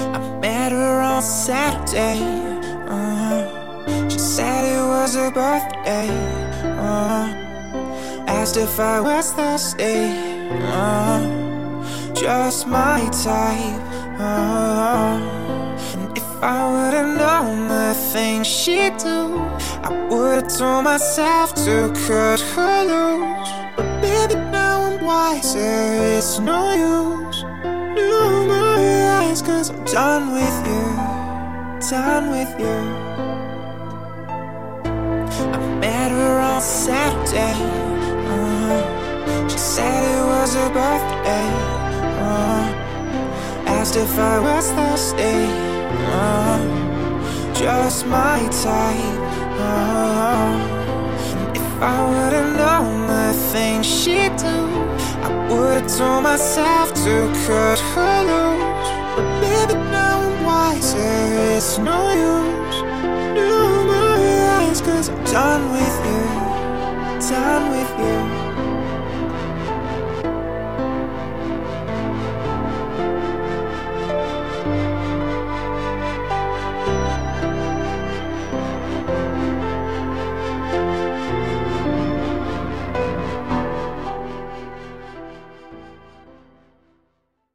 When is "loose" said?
22.84-23.50, 58.24-59.03